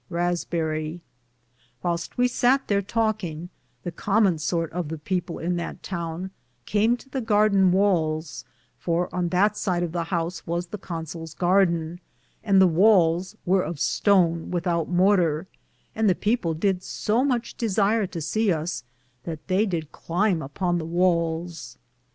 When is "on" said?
9.13-9.29